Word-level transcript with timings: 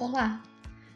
Olá! 0.00 0.40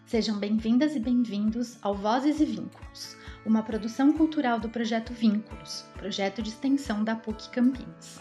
Sejam 0.07 0.39
bem-vindas 0.39 0.97
e 0.97 0.99
bem-vindos 0.99 1.77
ao 1.83 1.95
Vozes 1.95 2.41
e 2.41 2.47
Vínculos, 2.47 3.19
uma 3.45 3.63
produção 3.63 4.15
cultural 4.15 4.59
do 4.59 4.71
projeto 4.71 5.13
Vínculos, 5.13 5.85
projeto 5.93 6.41
de 6.41 6.49
extensão 6.49 7.05
da 7.05 7.15
PUC 7.15 7.51
Campinas. 7.51 8.19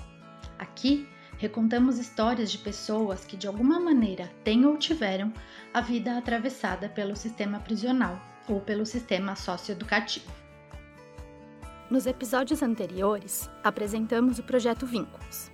Aqui 0.60 1.08
recontamos 1.38 2.00
histórias 2.00 2.52
de 2.52 2.58
pessoas 2.58 3.24
que 3.24 3.38
de 3.38 3.48
alguma 3.48 3.80
maneira 3.80 4.30
têm 4.44 4.66
ou 4.66 4.76
tiveram 4.76 5.32
a 5.74 5.80
vida 5.80 6.18
atravessada 6.18 6.90
pelo 6.90 7.16
sistema 7.16 7.62
prisional 7.62 8.22
ou 8.50 8.60
pelo 8.60 8.86
sistema 8.86 9.38
socioeducativo. 9.38 10.30
Nos 11.90 12.06
episódios 12.06 12.62
anteriores, 12.62 13.50
apresentamos 13.64 14.38
o 14.38 14.44
projeto 14.44 14.86
Vínculos, 14.86 15.50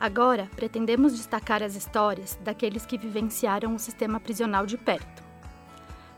Agora, 0.00 0.48
pretendemos 0.56 1.14
destacar 1.14 1.62
as 1.62 1.76
histórias 1.76 2.38
daqueles 2.42 2.86
que 2.86 2.96
vivenciaram 2.96 3.74
o 3.74 3.78
sistema 3.78 4.18
prisional 4.18 4.64
de 4.64 4.78
perto. 4.78 5.22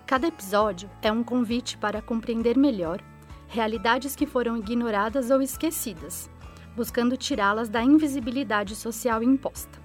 Cada 0.06 0.28
episódio 0.28 0.88
é 1.02 1.10
um 1.10 1.24
convite 1.24 1.76
para 1.76 2.00
compreender 2.00 2.56
melhor 2.56 3.02
realidades 3.48 4.14
que 4.14 4.24
foram 4.24 4.56
ignoradas 4.56 5.32
ou 5.32 5.42
esquecidas, 5.42 6.30
buscando 6.76 7.16
tirá-las 7.16 7.68
da 7.68 7.82
invisibilidade 7.82 8.76
social 8.76 9.20
imposta. 9.20 9.82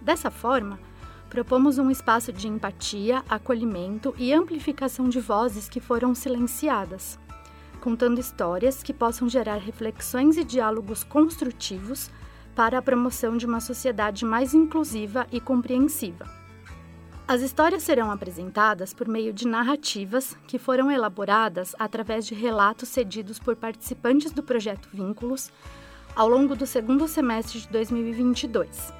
Dessa 0.00 0.30
forma, 0.30 0.78
propomos 1.28 1.76
um 1.76 1.90
espaço 1.90 2.32
de 2.32 2.48
empatia, 2.48 3.22
acolhimento 3.28 4.14
e 4.16 4.32
amplificação 4.32 5.10
de 5.10 5.20
vozes 5.20 5.68
que 5.68 5.78
foram 5.78 6.14
silenciadas, 6.14 7.18
contando 7.82 8.18
histórias 8.18 8.82
que 8.82 8.94
possam 8.94 9.28
gerar 9.28 9.58
reflexões 9.58 10.38
e 10.38 10.42
diálogos 10.42 11.04
construtivos 11.04 12.10
para 12.54 12.78
a 12.78 12.82
promoção 12.82 13.36
de 13.36 13.46
uma 13.46 13.60
sociedade 13.60 14.24
mais 14.24 14.54
inclusiva 14.54 15.26
e 15.32 15.40
compreensiva. 15.40 16.26
As 17.26 17.40
histórias 17.40 17.82
serão 17.82 18.10
apresentadas 18.10 18.92
por 18.92 19.08
meio 19.08 19.32
de 19.32 19.48
narrativas 19.48 20.36
que 20.46 20.58
foram 20.58 20.90
elaboradas 20.90 21.74
através 21.78 22.26
de 22.26 22.34
relatos 22.34 22.90
cedidos 22.90 23.38
por 23.38 23.56
participantes 23.56 24.30
do 24.30 24.42
projeto 24.42 24.90
Vínculos 24.92 25.50
ao 26.14 26.28
longo 26.28 26.54
do 26.54 26.66
segundo 26.66 27.08
semestre 27.08 27.60
de 27.60 27.68
2022, 27.68 28.92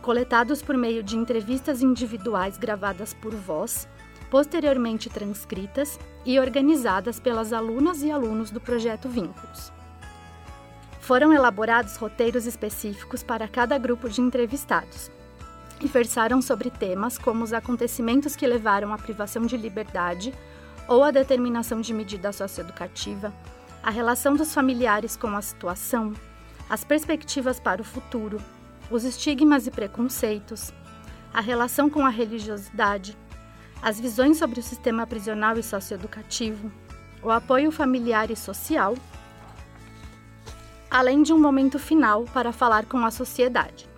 coletados 0.00 0.62
por 0.62 0.76
meio 0.76 1.02
de 1.02 1.16
entrevistas 1.16 1.82
individuais 1.82 2.56
gravadas 2.56 3.12
por 3.12 3.34
voz, 3.34 3.88
posteriormente 4.30 5.10
transcritas 5.10 5.98
e 6.24 6.38
organizadas 6.38 7.18
pelas 7.18 7.52
alunas 7.52 8.02
e 8.02 8.10
alunos 8.10 8.52
do 8.52 8.60
projeto 8.60 9.08
Vínculos. 9.08 9.72
Foram 11.04 11.34
elaborados 11.34 11.96
roteiros 11.96 12.46
específicos 12.46 13.22
para 13.22 13.46
cada 13.46 13.76
grupo 13.76 14.08
de 14.08 14.22
entrevistados 14.22 15.10
e 15.78 15.86
versaram 15.86 16.40
sobre 16.40 16.70
temas 16.70 17.18
como 17.18 17.44
os 17.44 17.52
acontecimentos 17.52 18.34
que 18.34 18.46
levaram 18.46 18.90
à 18.90 18.96
privação 18.96 19.42
de 19.44 19.54
liberdade 19.54 20.32
ou 20.88 21.04
à 21.04 21.10
determinação 21.10 21.82
de 21.82 21.92
medida 21.92 22.32
socioeducativa, 22.32 23.34
a 23.82 23.90
relação 23.90 24.34
dos 24.34 24.54
familiares 24.54 25.14
com 25.14 25.28
a 25.36 25.42
situação, 25.42 26.14
as 26.70 26.84
perspectivas 26.84 27.60
para 27.60 27.82
o 27.82 27.84
futuro, 27.84 28.40
os 28.90 29.04
estigmas 29.04 29.66
e 29.66 29.70
preconceitos, 29.70 30.72
a 31.34 31.40
relação 31.42 31.90
com 31.90 32.06
a 32.06 32.08
religiosidade, 32.08 33.14
as 33.82 34.00
visões 34.00 34.38
sobre 34.38 34.58
o 34.58 34.62
sistema 34.62 35.06
prisional 35.06 35.58
e 35.58 35.62
socioeducativo, 35.62 36.72
o 37.22 37.30
apoio 37.30 37.70
familiar 37.70 38.30
e 38.30 38.36
social 38.36 38.94
além 40.94 41.24
de 41.24 41.32
um 41.32 41.40
momento 41.40 41.76
final 41.76 42.22
para 42.32 42.52
falar 42.52 42.86
com 42.86 43.04
a 43.04 43.10
sociedade. 43.10 43.90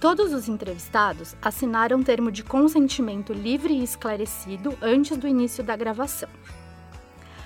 Todos 0.00 0.32
os 0.32 0.48
entrevistados 0.48 1.36
assinaram 1.42 2.02
termo 2.02 2.32
de 2.32 2.42
consentimento 2.42 3.34
livre 3.34 3.74
e 3.74 3.84
esclarecido 3.84 4.74
antes 4.80 5.18
do 5.18 5.28
início 5.28 5.62
da 5.62 5.76
gravação. 5.76 6.30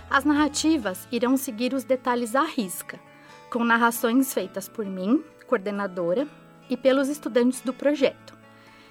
As 0.08 0.24
narrativas 0.24 1.08
irão 1.10 1.36
seguir 1.36 1.74
os 1.74 1.82
detalhes 1.82 2.36
à 2.36 2.42
risca, 2.42 3.00
com 3.50 3.64
narrações 3.64 4.32
feitas 4.32 4.68
por 4.68 4.86
mim, 4.86 5.24
coordenadora, 5.48 6.28
e 6.68 6.76
pelos 6.76 7.08
estudantes 7.08 7.60
do 7.62 7.72
projeto, 7.72 8.32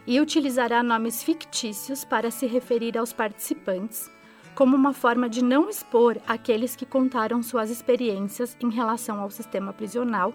e 0.06 0.20
utilizará 0.20 0.84
nomes 0.84 1.24
fictícios 1.24 2.04
para 2.04 2.30
se 2.30 2.46
referir 2.46 2.98
aos 2.98 3.14
participantes 3.14 4.12
como 4.60 4.76
uma 4.76 4.92
forma 4.92 5.30
de 5.30 5.42
não 5.42 5.70
expor 5.70 6.18
aqueles 6.28 6.76
que 6.76 6.86
contaram 6.86 7.42
suas 7.42 7.70
experiências 7.70 8.58
em 8.60 8.70
relação 8.70 9.22
ao 9.22 9.32
sistema 9.32 9.72
prisional 9.72 10.34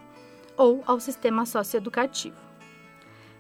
ou 0.57 0.83
ao 0.87 0.99
sistema 0.99 1.45
socioeducativo. 1.45 2.35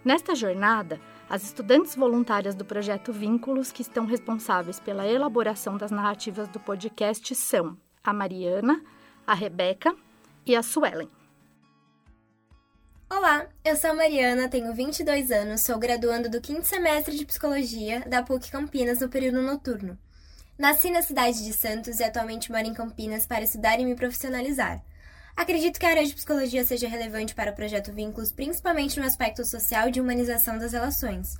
Nesta 0.05 0.35
jornada, 0.35 1.01
as 1.27 1.43
estudantes 1.43 1.97
voluntárias 1.97 2.55
do 2.55 2.67
projeto 2.67 3.15
Vínculos, 3.15 3.73
que 3.73 3.81
estão 3.81 4.05
responsáveis 4.05 4.79
pela 4.79 5.07
elaboração 5.09 5.79
das 5.79 5.91
narrativas 5.91 6.49
do 6.49 6.61
podcast, 6.61 7.35
são 7.35 7.79
a 8.05 8.13
Mariana, 8.13 8.85
a 9.27 9.33
Rebeca 9.33 9.97
e 10.45 10.55
a 10.55 10.63
Suelen. 10.63 11.09
Olá, 13.09 13.47
eu 13.65 13.75
sou 13.75 13.93
a 13.93 13.95
Mariana, 13.95 14.51
tenho 14.51 14.75
22 14.75 15.31
anos, 15.31 15.63
sou 15.63 15.79
graduando 15.79 16.29
do 16.29 16.43
quinto 16.43 16.67
semestre 16.67 17.17
de 17.17 17.25
Psicologia 17.25 18.01
da 18.01 18.23
PUC 18.23 18.51
Campinas 18.51 19.01
no 19.01 19.09
período 19.09 19.41
noturno. 19.41 19.99
Nasci 20.57 20.89
na 20.89 21.03
cidade 21.03 21.45
de 21.45 21.53
Santos 21.53 21.99
e 21.99 22.05
atualmente 22.05 22.53
moro 22.53 22.65
em 22.65 22.73
Campinas 22.73 23.27
para 23.27 23.43
estudar 23.43 23.81
e 23.81 23.85
me 23.85 23.97
profissionalizar. 23.97 24.81
Acredito 25.35 25.81
que 25.81 25.87
a 25.87 25.89
área 25.89 26.07
de 26.07 26.15
psicologia 26.15 26.65
seja 26.65 26.87
relevante 26.87 27.35
para 27.35 27.51
o 27.51 27.55
projeto 27.55 27.93
Vínculos, 27.93 28.31
principalmente 28.31 29.01
no 29.01 29.05
aspecto 29.05 29.45
social 29.45 29.91
de 29.91 30.01
humanização 30.01 30.57
das 30.57 30.73
relações. 30.73 31.35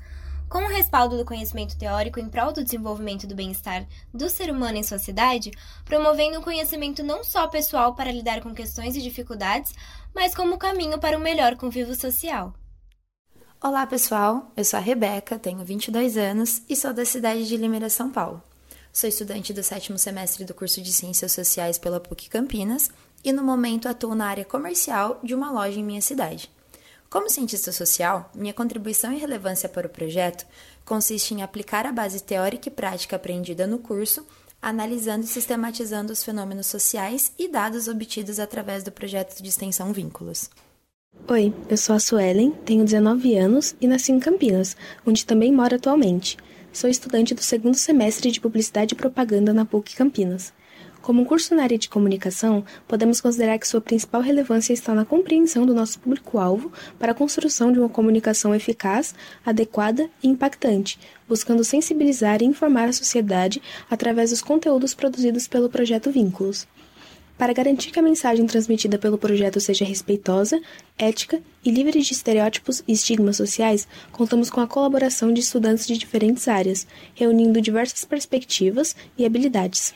Com 0.49 0.65
o 0.65 0.69
respaldo 0.69 1.17
do 1.17 1.25
conhecimento 1.25 1.79
teórico 1.79 2.19
em 2.19 2.29
prol 2.29 2.53
do 2.53 2.65
desenvolvimento 2.65 3.25
do 3.25 3.37
bem-estar 3.37 3.87
do 4.13 4.29
ser 4.29 4.51
humano 4.51 4.79
em 4.79 4.83
sociedade, 4.83 5.53
promovendo 5.85 6.41
um 6.41 6.43
conhecimento 6.43 7.05
não 7.05 7.23
só 7.23 7.47
pessoal 7.47 7.95
para 7.95 8.11
lidar 8.11 8.41
com 8.41 8.53
questões 8.53 8.97
e 8.97 9.01
dificuldades, 9.01 9.73
mas 10.13 10.35
como 10.35 10.59
caminho 10.59 10.99
para 10.99 11.17
um 11.17 11.23
melhor 11.23 11.55
convívio 11.55 11.95
social. 11.95 12.53
Olá, 13.63 13.87
pessoal. 13.87 14.51
Eu 14.57 14.65
sou 14.65 14.77
a 14.77 14.83
Rebeca, 14.83 15.39
tenho 15.39 15.65
22 15.65 16.17
anos 16.17 16.63
e 16.69 16.75
sou 16.75 16.93
da 16.93 17.05
cidade 17.05 17.47
de 17.47 17.57
Limeira, 17.57 17.89
São 17.89 18.11
Paulo. 18.11 18.43
Sou 18.95 19.09
estudante 19.09 19.53
do 19.53 19.61
sétimo 19.61 19.99
semestre 19.99 20.45
do 20.45 20.55
curso 20.55 20.81
de 20.81 20.93
Ciências 20.93 21.33
Sociais 21.33 21.79
pela 21.79 21.99
PUC 21.99 22.29
Campinas 22.29 22.93
e 23.25 23.33
no 23.33 23.43
momento 23.43 23.89
atuo 23.89 24.15
na 24.15 24.29
área 24.29 24.45
comercial 24.45 25.19
de 25.21 25.35
uma 25.35 25.51
loja 25.51 25.81
em 25.81 25.83
minha 25.83 26.01
cidade. 26.01 26.49
Como 27.11 27.29
cientista 27.29 27.73
social, 27.73 28.31
minha 28.33 28.55
contribuição 28.55 29.13
e 29.13 29.19
relevância 29.19 29.69
para 29.69 29.89
o 29.89 29.91
projeto 29.91 30.47
consiste 30.85 31.35
em 31.35 31.43
aplicar 31.43 31.87
a 31.87 31.93
base 31.93 32.23
teórica 32.23 32.69
e 32.69 32.73
prática 32.73 33.17
aprendida 33.17 33.67
no 33.67 33.81
curso, 33.81 34.25
analisando 34.63 35.25
e 35.25 35.29
sistematizando 35.29 36.13
os 36.13 36.23
fenômenos 36.23 36.69
sociais 36.69 37.33
e 37.37 37.49
dados 37.49 37.89
obtidos 37.89 38.39
através 38.39 38.85
do 38.85 38.93
projeto 38.93 39.43
de 39.43 39.49
extensão 39.49 39.93
Vínculos. 39.93 40.49
Oi, 41.27 41.53
eu 41.69 41.77
sou 41.77 41.97
a 41.97 41.99
Suelen, 41.99 42.53
tenho 42.65 42.85
19 42.85 43.37
anos 43.39 43.75
e 43.81 43.89
nasci 43.89 44.13
em 44.13 44.21
Campinas, 44.21 44.77
onde 45.05 45.27
também 45.27 45.53
moro 45.53 45.75
atualmente. 45.75 46.37
Sou 46.75 46.91
estudante 46.91 47.37
do 47.37 47.41
segundo 47.41 47.77
semestre 47.77 48.33
de 48.33 48.41
Publicidade 48.41 48.95
e 48.95 48.97
Propaganda 48.97 49.55
na 49.55 49.65
PUC 49.65 49.95
Campinas. 49.95 50.53
Como 51.01 51.23
um 51.23 51.25
curso 51.25 51.55
na 51.55 51.63
área 51.63 51.79
de 51.79 51.89
comunicação, 51.89 52.65
podemos 52.89 53.21
considerar 53.21 53.61
que 53.61 53.69
sua 53.69 53.81
principal 53.81 54.21
relevância 54.21 54.73
está 54.73 54.93
na 54.93 55.05
compreensão 55.05 55.65
do 55.65 55.73
nosso 55.73 56.01
público-alvo 56.01 56.73
para 56.99 57.13
a 57.13 57.15
construção 57.15 57.71
de 57.71 57.79
uma 57.79 57.89
comunicação 57.89 58.53
eficaz, 58.53 59.15
adequada 59.47 60.11
e 60.21 60.27
impactante, 60.27 60.99
buscando 61.29 61.63
sensibilizar 61.63 62.43
e 62.43 62.47
informar 62.47 62.89
a 62.89 62.93
sociedade 62.93 63.63
através 63.89 64.31
dos 64.31 64.43
conteúdos 64.43 64.95
produzidos 64.95 65.47
pelo 65.47 65.71
projeto 65.71 66.11
Vínculos. 66.11 66.67
Para 67.37 67.53
garantir 67.53 67.91
que 67.91 67.99
a 67.99 68.03
mensagem 68.03 68.47
transmitida 68.47 68.97
pelo 68.97 69.19
projeto 69.19 69.61
seja 69.61 69.85
respeitosa, 69.85 70.61
ética 70.97 71.43
e 71.65 71.71
livre 71.71 72.01
de 72.01 72.13
estereótipos 72.13 72.85
e 72.87 72.93
estigmas 72.93 73.37
sociais, 73.37 73.89
contamos 74.13 74.51
com 74.51 74.61
a 74.61 74.69
colaboração 74.69 75.33
de 75.33 75.41
estudantes 75.41 75.87
de 75.87 75.99
diferentes 75.99 76.47
áreas, 76.47 76.87
reunindo 77.15 77.61
diversas 77.61 78.05
perspectivas 78.05 78.95
e 79.19 79.27
habilidades. 79.27 79.93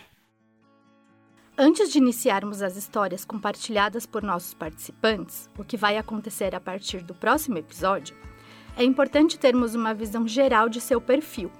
Antes 1.56 1.92
de 1.92 1.98
iniciarmos 1.98 2.60
as 2.60 2.76
histórias 2.76 3.24
compartilhadas 3.24 4.04
por 4.04 4.22
nossos 4.22 4.54
participantes, 4.54 5.48
o 5.56 5.64
que 5.64 5.76
vai 5.76 5.96
acontecer 5.96 6.54
a 6.54 6.60
partir 6.60 7.02
do 7.02 7.14
próximo 7.14 7.58
episódio, 7.58 8.16
é 8.76 8.82
importante 8.84 9.38
termos 9.38 9.74
uma 9.74 9.94
visão 9.94 10.26
geral 10.26 10.68
de 10.68 10.80
seu 10.80 11.00
perfil 11.00 11.50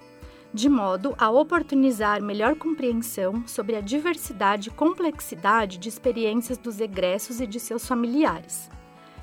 de 0.52 0.68
modo 0.68 1.14
a 1.18 1.30
oportunizar 1.30 2.22
melhor 2.22 2.56
compreensão 2.56 3.46
sobre 3.46 3.76
a 3.76 3.80
diversidade 3.80 4.68
e 4.68 4.72
complexidade 4.72 5.78
de 5.78 5.88
experiências 5.88 6.56
dos 6.56 6.80
egressos 6.80 7.40
e 7.40 7.46
de 7.46 7.60
seus 7.60 7.86
familiares, 7.86 8.70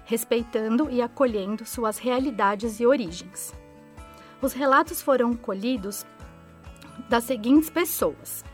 respeitando 0.06 0.88
e 0.90 1.02
acolhendo 1.02 1.66
suas 1.66 1.98
realidades 1.98 2.80
e 2.80 2.86
origens. 2.86 3.54
Os 4.42 4.54
relatos 4.54 5.02
foram 5.02 5.34
colhidos 5.34 6.06
das 7.10 7.24
seguintes 7.24 7.70
pessoas: 7.70 8.46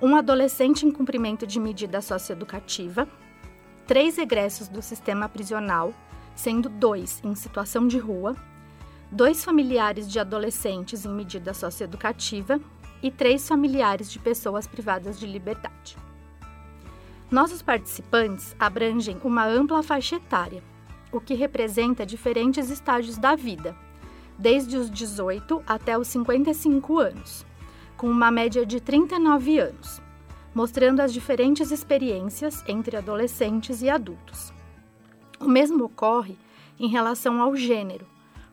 um 0.00 0.14
adolescente 0.14 0.84
em 0.84 0.90
cumprimento 0.90 1.46
de 1.46 1.58
medida 1.58 2.02
socioeducativa, 2.02 3.08
três 3.86 4.18
egressos 4.18 4.68
do 4.68 4.82
sistema 4.82 5.28
prisional, 5.28 5.94
sendo 6.34 6.68
dois 6.68 7.20
em 7.24 7.34
situação 7.34 7.86
de 7.88 7.98
rua, 7.98 8.36
dois 9.10 9.44
familiares 9.44 10.10
de 10.10 10.20
adolescentes 10.20 11.04
em 11.04 11.10
medida 11.10 11.52
socioeducativa 11.52 12.60
e 13.02 13.10
três 13.10 13.46
familiares 13.48 14.10
de 14.10 14.18
pessoas 14.18 14.68
privadas 14.68 15.18
de 15.18 15.26
liberdade. 15.26 15.96
Nossos 17.30 17.60
participantes 17.60 18.54
abrangem 18.58 19.16
uma 19.24 19.46
ampla 19.46 19.82
faixa 19.82 20.16
etária, 20.16 20.62
o 21.10 21.20
que 21.20 21.34
representa 21.34 22.06
diferentes 22.06 22.70
estágios 22.70 23.18
da 23.18 23.34
vida, 23.34 23.74
desde 24.38 24.76
os 24.76 24.90
18 24.90 25.62
até 25.66 25.98
os 25.98 26.06
55 26.08 26.98
anos, 26.98 27.44
com 27.96 28.08
uma 28.08 28.30
média 28.30 28.64
de 28.64 28.80
39 28.80 29.58
anos, 29.58 30.00
mostrando 30.54 31.00
as 31.00 31.12
diferentes 31.12 31.70
experiências 31.70 32.64
entre 32.66 32.96
adolescentes 32.96 33.82
e 33.82 33.88
adultos. 33.88 34.52
O 35.38 35.48
mesmo 35.48 35.84
ocorre 35.84 36.36
em 36.78 36.88
relação 36.88 37.40
ao 37.40 37.54
gênero, 37.56 38.06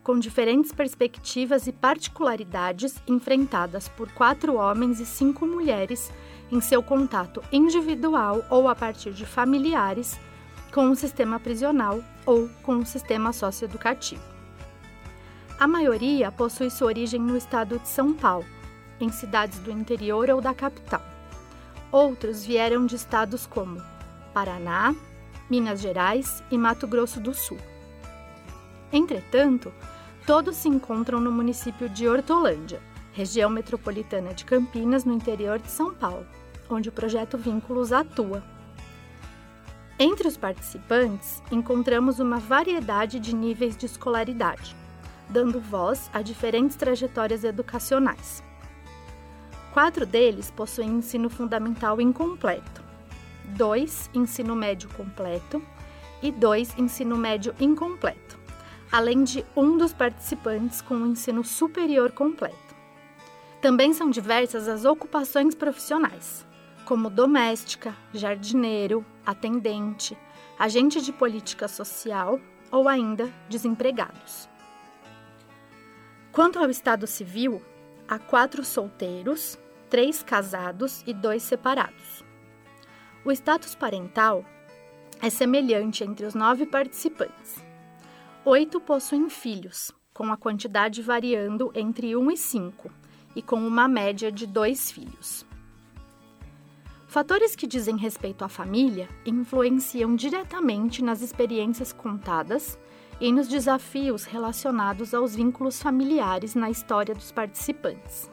com 0.08 0.18
diferentes 0.18 0.72
perspectivas 0.72 1.68
e 1.68 1.74
particularidades 1.74 2.96
enfrentadas 3.06 3.90
por 3.90 4.10
quatro 4.14 4.56
homens 4.56 5.02
e 5.02 5.06
cinco 5.06 5.46
mulheres 5.46 6.14
em 6.50 6.62
seu 6.62 6.82
contato 6.82 7.44
individual 7.52 8.42
ou 8.50 8.70
a 8.70 8.74
partir 8.74 9.12
de 9.12 9.26
familiares 9.26 10.18
com 10.74 10.90
o 10.90 10.96
sistema 10.96 11.42
prisional 11.42 12.02
ou 12.26 12.48
com 12.64 12.78
o 12.78 12.86
sistema 12.86 13.34
socioeducativo. 13.34 14.24
A 15.60 15.68
maioria 15.68 16.32
possui 16.32 16.70
sua 16.70 16.88
origem 16.88 17.20
no 17.20 17.36
estado 17.36 17.78
de 17.78 17.90
São 17.90 18.14
Paulo, 18.14 18.46
em 19.02 19.12
cidades 19.12 19.60
do 19.60 19.72
interior 19.72 20.30
ou 20.30 20.40
da 20.40 20.54
capital. 20.54 21.04
Outros 21.92 22.46
vieram 22.46 22.86
de 22.86 22.96
estados 22.96 23.46
como 23.46 23.84
Paraná, 24.34 24.96
Minas 25.50 25.82
Gerais 25.82 26.42
e 26.50 26.58
Mato 26.58 26.88
Grosso 26.88 27.20
do 27.20 27.34
Sul. 27.34 27.60
Entretanto, 28.90 29.70
Todos 30.28 30.58
se 30.58 30.68
encontram 30.68 31.22
no 31.22 31.32
município 31.32 31.88
de 31.88 32.06
Hortolândia, 32.06 32.82
região 33.14 33.50
metropolitana 33.50 34.34
de 34.34 34.44
Campinas, 34.44 35.06
no 35.06 35.14
interior 35.14 35.58
de 35.58 35.72
São 35.72 35.94
Paulo, 35.94 36.28
onde 36.70 36.90
o 36.90 36.92
projeto 36.92 37.38
Vínculos 37.38 37.94
atua. 37.94 38.44
Entre 39.98 40.28
os 40.28 40.36
participantes, 40.36 41.42
encontramos 41.50 42.20
uma 42.20 42.40
variedade 42.40 43.22
de 43.22 43.34
níveis 43.34 43.78
de 43.78 43.86
escolaridade, 43.86 44.76
dando 45.30 45.62
voz 45.62 46.10
a 46.14 46.22
diferentes 46.22 46.76
trajetórias 46.76 47.46
educacionais. 47.46 48.44
Quatro 49.72 50.06
deles 50.06 50.52
possuem 50.52 50.90
ensino 50.90 51.30
fundamental 51.30 52.02
incompleto, 52.02 52.84
dois 53.56 54.10
ensino 54.14 54.58
médio 54.58 54.90
completo 54.90 55.64
e 56.22 56.34
dois 56.34 56.78
ensino 56.78 57.16
médio 57.16 57.56
incompleto 57.62 58.27
além 58.92 59.24
de 59.24 59.46
um 59.56 59.78
dos 59.78 59.94
participantes 59.94 60.82
com 60.82 60.96
o 60.96 60.98
um 60.98 61.08
ensino 61.08 61.44
superior 61.44 62.12
completo. 62.12 62.76
Também 63.62 63.94
são 63.94 64.10
diversas 64.10 64.68
as 64.68 64.86
ocupações 64.86 65.56
profissionais, 65.56 66.46
como 66.86 67.10
doméstica, 67.10 67.96
jardineiro, 68.14 69.06
atendente, 69.26 70.18
agente 70.58 71.02
de 71.02 71.12
política 71.12 71.68
social 71.68 72.40
ou 72.72 72.88
ainda 72.88 73.32
desempregados. 73.50 74.48
Quanto 76.32 76.60
ao 76.60 76.70
estado 76.70 77.08
civil, 77.08 77.62
há 78.08 78.20
quatro 78.20 78.64
solteiros, 78.64 79.58
três 79.90 80.22
casados 80.22 81.04
e 81.06 81.14
dois 81.14 81.44
separados. 81.44 82.24
O 83.26 83.32
status 83.32 83.76
parental 83.76 84.46
é 85.22 85.30
semelhante 85.30 86.04
entre 86.04 86.26
os 86.26 86.36
nove 86.36 86.66
participantes 86.66 87.67
Oito 88.50 88.80
possuem 88.80 89.30
filhos, 89.30 89.92
com 90.14 90.32
a 90.32 90.38
quantidade 90.38 91.02
variando 91.02 91.70
entre 91.76 92.16
1 92.16 92.32
e 92.32 92.38
5, 92.38 92.90
e 93.36 93.42
com 93.42 93.58
uma 93.58 93.90
média 93.90 94.32
de 94.32 94.48
dois 94.48 94.90
filhos. 94.90 95.46
Fatores 97.10 97.58
que 97.58 97.68
dizem 97.68 97.98
respeito 97.98 98.46
à 98.46 98.48
família 98.48 99.10
influenciam 99.26 100.16
diretamente 100.16 101.04
nas 101.04 101.22
experiências 101.22 101.92
contadas 101.92 102.80
e 103.20 103.34
nos 103.34 103.50
desafios 103.50 104.24
relacionados 104.24 105.14
aos 105.14 105.36
vínculos 105.36 105.82
familiares 105.82 106.56
na 106.56 106.70
história 106.70 107.14
dos 107.14 107.34
participantes. 107.34 108.32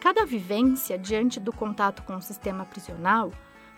Cada 0.00 0.26
vivência 0.26 0.98
diante 0.98 1.38
do 1.38 1.52
contato 1.52 2.02
com 2.02 2.16
o 2.16 2.20
sistema 2.20 2.64
prisional 2.64 3.30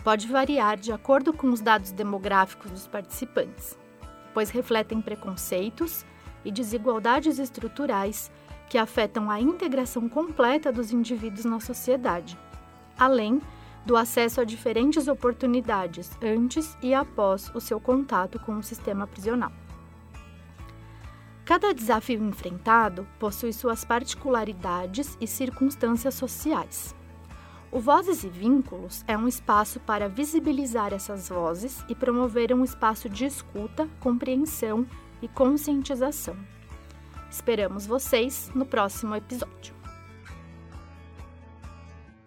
pode 0.02 0.26
variar 0.26 0.78
de 0.78 0.92
acordo 0.92 1.30
com 1.34 1.50
os 1.50 1.60
dados 1.60 1.92
demográficos 1.92 2.70
dos 2.70 2.86
participantes 2.86 3.83
pois 4.34 4.50
refletem 4.50 5.00
preconceitos 5.00 6.04
e 6.44 6.50
desigualdades 6.50 7.38
estruturais 7.38 8.30
que 8.68 8.76
afetam 8.76 9.30
a 9.30 9.40
integração 9.40 10.08
completa 10.08 10.72
dos 10.72 10.92
indivíduos 10.92 11.44
na 11.44 11.60
sociedade, 11.60 12.36
além 12.98 13.40
do 13.86 13.96
acesso 13.96 14.40
a 14.40 14.44
diferentes 14.44 15.08
oportunidades 15.08 16.10
antes 16.22 16.76
e 16.82 16.92
após 16.92 17.50
o 17.54 17.60
seu 17.60 17.78
contato 17.78 18.38
com 18.40 18.56
o 18.56 18.62
sistema 18.62 19.06
prisional. 19.06 19.52
Cada 21.44 21.74
desafio 21.74 22.24
enfrentado 22.24 23.06
possui 23.18 23.52
suas 23.52 23.84
particularidades 23.84 25.16
e 25.20 25.26
circunstâncias 25.26 26.14
sociais. 26.14 26.94
O 27.74 27.80
Vozes 27.80 28.22
e 28.22 28.28
Vínculos 28.28 29.04
é 29.08 29.18
um 29.18 29.26
espaço 29.26 29.80
para 29.80 30.08
visibilizar 30.08 30.94
essas 30.94 31.28
vozes 31.28 31.84
e 31.88 31.94
promover 31.96 32.54
um 32.54 32.62
espaço 32.62 33.08
de 33.08 33.24
escuta, 33.24 33.88
compreensão 33.98 34.86
e 35.20 35.26
conscientização. 35.26 36.36
Esperamos 37.28 37.84
vocês 37.84 38.48
no 38.54 38.64
próximo 38.64 39.16
episódio. 39.16 39.74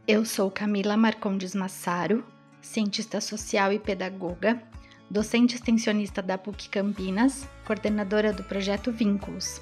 Eu 0.05 0.25
sou 0.25 0.51
Camila 0.51 0.97
Marcondes 0.97 1.55
Massaro, 1.55 2.25
cientista 2.61 3.21
social 3.21 3.71
e 3.71 3.79
pedagoga, 3.79 4.61
docente 5.09 5.55
extensionista 5.55 6.21
da 6.21 6.37
PUC 6.37 6.67
Campinas, 6.67 7.47
coordenadora 7.65 8.33
do 8.33 8.43
projeto 8.43 8.91
Vínculos. 8.91 9.61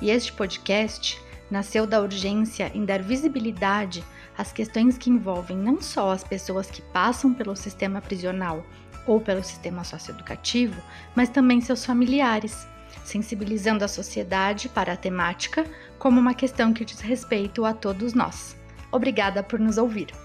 E 0.00 0.10
este 0.10 0.32
podcast 0.32 1.20
nasceu 1.50 1.86
da 1.86 2.00
urgência 2.00 2.70
em 2.74 2.84
dar 2.84 3.02
visibilidade 3.02 4.04
às 4.36 4.52
questões 4.52 4.98
que 4.98 5.10
envolvem 5.10 5.56
não 5.56 5.80
só 5.80 6.10
as 6.10 6.24
pessoas 6.24 6.70
que 6.70 6.82
passam 6.82 7.32
pelo 7.32 7.54
sistema 7.54 8.00
prisional 8.00 8.64
ou 9.06 9.20
pelo 9.20 9.44
sistema 9.44 9.84
socioeducativo, 9.84 10.80
mas 11.14 11.28
também 11.28 11.60
seus 11.60 11.84
familiares, 11.84 12.66
sensibilizando 13.04 13.84
a 13.84 13.88
sociedade 13.88 14.68
para 14.68 14.94
a 14.94 14.96
temática 14.96 15.66
como 15.98 16.20
uma 16.20 16.34
questão 16.34 16.72
que 16.72 16.84
diz 16.84 17.00
respeito 17.00 17.64
a 17.64 17.74
todos 17.74 18.14
nós. 18.14 18.56
Obrigada 18.90 19.42
por 19.42 19.58
nos 19.58 19.76
ouvir. 19.76 20.23